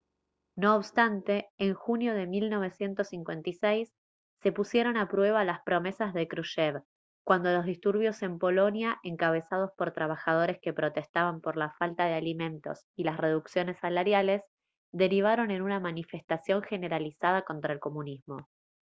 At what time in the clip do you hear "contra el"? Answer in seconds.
17.43-17.79